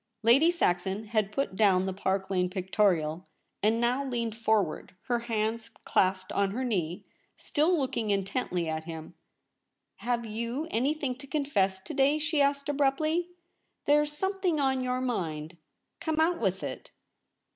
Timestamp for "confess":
11.27-11.79